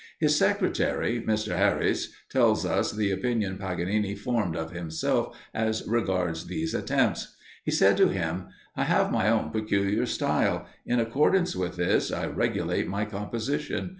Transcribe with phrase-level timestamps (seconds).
[0.17, 1.55] His secretary, Mr.
[1.55, 7.35] Harrys, tells us the opinion Paganini formed of himself as regards these attempts.
[7.63, 12.25] He said to him, "I have my own peculiar style; in accordance with this, I
[12.25, 13.89] regulate my composition.